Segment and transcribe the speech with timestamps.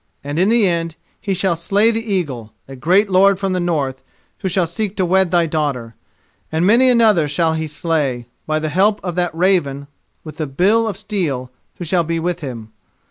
[0.23, 4.01] And in the end he shall slay the eagle, a great lord from the north
[4.39, 5.93] who shall seek to wed thy daughter,
[6.51, 9.85] and many another shall he slay, by the help of that raven
[10.23, 12.73] with the bill of steel who shall be with him.